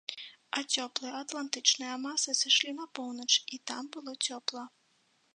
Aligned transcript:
А 0.59 0.61
цёплыя 0.75 1.17
атлантычныя 1.23 1.97
масы 2.05 2.31
сышлі 2.39 2.73
на 2.79 2.85
поўнач 2.99 3.27
і 3.57 3.59
там 3.73 3.91
было 3.97 4.15
цёпла. 4.31 4.63